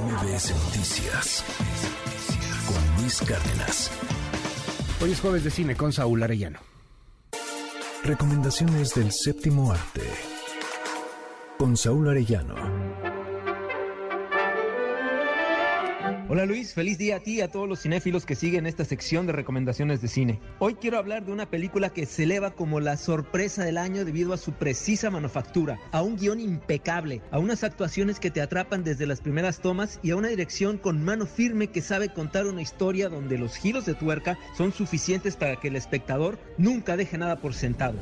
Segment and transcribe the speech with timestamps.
[0.00, 1.44] MBS Noticias
[2.66, 3.90] con Luis Cárdenas.
[5.00, 6.58] Hoy es jueves de cine con Saúl Arellano.
[8.02, 10.02] Recomendaciones del séptimo arte
[11.58, 12.83] con Saúl Arellano.
[16.34, 19.24] Hola Luis, feliz día a ti y a todos los cinéfilos que siguen esta sección
[19.24, 20.40] de recomendaciones de cine.
[20.58, 24.32] Hoy quiero hablar de una película que se eleva como la sorpresa del año debido
[24.32, 29.06] a su precisa manufactura, a un guion impecable, a unas actuaciones que te atrapan desde
[29.06, 33.08] las primeras tomas y a una dirección con mano firme que sabe contar una historia
[33.08, 37.54] donde los giros de tuerca son suficientes para que el espectador nunca deje nada por
[37.54, 37.94] sentado.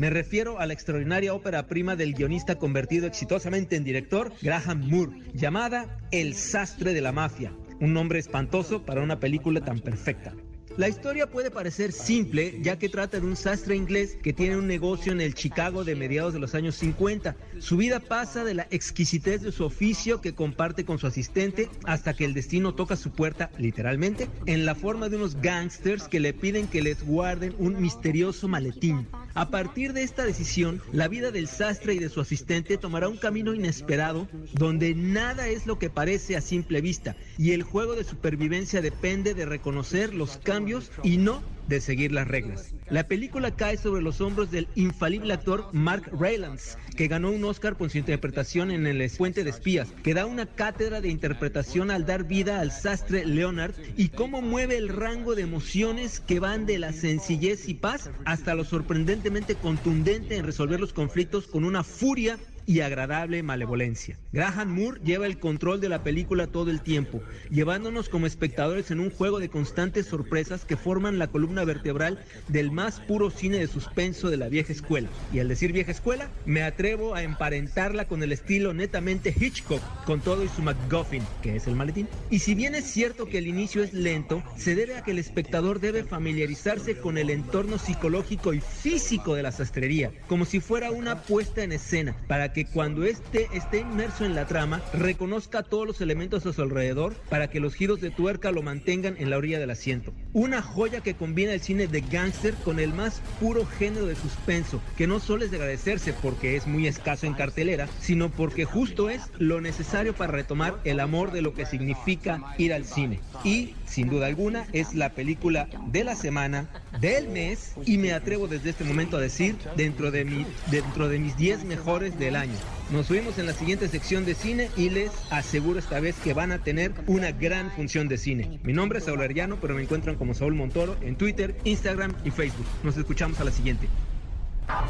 [0.00, 5.12] Me refiero a la extraordinaria ópera prima del guionista convertido exitosamente en director, Graham Moore,
[5.34, 10.32] llamada El sastre de la mafia, un nombre espantoso para una película tan perfecta.
[10.78, 14.66] La historia puede parecer simple, ya que trata de un sastre inglés que tiene un
[14.66, 17.36] negocio en el Chicago de mediados de los años 50.
[17.58, 22.14] Su vida pasa de la exquisitez de su oficio que comparte con su asistente hasta
[22.14, 26.32] que el destino toca su puerta, literalmente, en la forma de unos gangsters que le
[26.32, 29.06] piden que les guarden un misterioso maletín.
[29.34, 33.16] A partir de esta decisión, la vida del sastre y de su asistente tomará un
[33.16, 38.04] camino inesperado donde nada es lo que parece a simple vista y el juego de
[38.04, 42.74] supervivencia depende de reconocer los cambios y no de seguir las reglas.
[42.90, 47.76] La película cae sobre los hombros del infalible actor Mark Rylance, que ganó un Oscar
[47.76, 52.04] por su interpretación en El Puente de Espías, que da una cátedra de interpretación al
[52.04, 56.78] dar vida al sastre Leonard y cómo mueve el rango de emociones que van de
[56.78, 62.36] la sencillez y paz hasta lo sorprendentemente contundente en resolver los conflictos con una furia
[62.70, 64.16] y agradable malevolencia.
[64.32, 69.00] Graham Moore lleva el control de la película todo el tiempo, llevándonos como espectadores en
[69.00, 73.66] un juego de constantes sorpresas que forman la columna vertebral del más puro cine de
[73.66, 75.08] suspenso de la vieja escuela.
[75.32, 80.20] Y al decir vieja escuela, me atrevo a emparentarla con el estilo netamente Hitchcock, con
[80.20, 82.06] todo y su MacGuffin, que es el maletín.
[82.30, 85.18] Y si bien es cierto que el inicio es lento, se debe a que el
[85.18, 90.92] espectador debe familiarizarse con el entorno psicológico y físico de la sastrería, como si fuera
[90.92, 95.86] una puesta en escena, para que cuando éste esté inmerso en la trama, reconozca todos
[95.86, 99.38] los elementos a su alrededor para que los giros de tuerca lo mantengan en la
[99.38, 100.12] orilla del asiento.
[100.32, 104.80] Una joya que combina el cine de gángster con el más puro género de suspenso,
[104.96, 109.10] que no solo es de agradecerse porque es muy escaso en cartelera, sino porque justo
[109.10, 113.20] es lo necesario para retomar el amor de lo que significa ir al cine.
[113.44, 116.68] Y, sin duda alguna, es la película de la semana,
[117.00, 121.18] del mes, y me atrevo desde este momento a decir, dentro de, mi, dentro de
[121.18, 122.54] mis 10 mejores del año.
[122.90, 126.52] Nos vemos en la siguiente sección de cine y les aseguro esta vez que van
[126.52, 128.60] a tener una gran función de cine.
[128.62, 132.30] Mi nombre es Saúl Arellano, pero me encuentran como Saúl Montoro en Twitter, Instagram y
[132.30, 132.66] Facebook.
[132.82, 133.88] Nos escuchamos a la siguiente.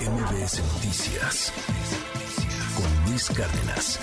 [0.00, 1.52] MBS Noticias
[2.76, 3.98] con Luis Cárdenas.